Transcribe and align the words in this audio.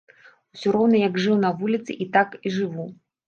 Усё 0.55 0.71
роўна 0.75 1.01
як 1.07 1.19
жыў 1.25 1.37
на 1.43 1.51
вуліцы, 1.61 1.91
і 2.05 2.09
так 2.17 2.29
і 2.45 2.55
жыву. 2.59 2.89